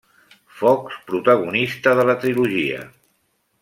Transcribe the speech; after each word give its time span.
Fox, 0.61 0.95
protagonista 1.11 1.97
de 2.01 2.09
la 2.11 2.19
trilogia. 2.27 2.85